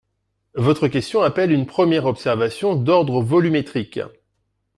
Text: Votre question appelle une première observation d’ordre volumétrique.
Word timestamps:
Votre 0.55 0.87
question 0.87 1.21
appelle 1.21 1.51
une 1.51 1.67
première 1.67 2.07
observation 2.07 2.73
d’ordre 2.75 3.21
volumétrique. 3.21 3.99